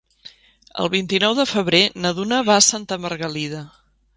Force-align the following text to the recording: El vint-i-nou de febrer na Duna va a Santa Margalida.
El 0.83 0.89
vint-i-nou 0.93 1.35
de 1.41 1.45
febrer 1.51 1.83
na 2.07 2.15
Duna 2.21 2.41
va 2.51 2.59
a 2.63 2.67
Santa 2.71 2.99
Margalida. 3.05 3.63